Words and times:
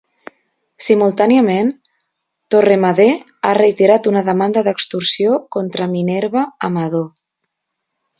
Simultàniament, 0.83 1.67
Torremadé 2.55 3.05
ha 3.49 3.51
retirat 3.57 4.09
una 4.13 4.23
demanda 4.31 4.63
d'extorsió 4.69 5.37
contra 5.57 5.87
Minerva 5.93 6.47
Amador. 6.69 7.07